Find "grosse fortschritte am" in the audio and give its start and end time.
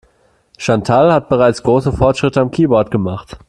1.61-2.49